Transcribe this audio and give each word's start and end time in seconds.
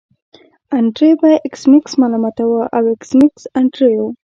انډریو 0.77 1.19
به 1.21 1.31
ایس 1.47 1.61
میکس 1.71 1.91
ملامتوي 2.01 2.53
او 2.75 2.87
ایس 2.89 3.11
میکس 3.19 3.43
انډریو 3.57 4.05